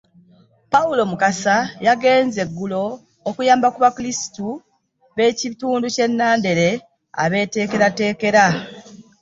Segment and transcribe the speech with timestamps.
[0.71, 1.55] Paulo Mukasa
[1.87, 2.83] yagenze eggulo
[3.29, 4.45] okuyamba ku Bakristu
[5.15, 6.69] b'ekitundu ky'e Nandere
[7.23, 8.45] abeeteekerateekera.